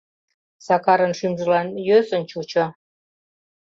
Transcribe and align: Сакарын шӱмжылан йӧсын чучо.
Сакарын 0.65 1.13
шӱмжылан 1.19 1.67
йӧсын 1.87 2.23
чучо. 2.29 2.65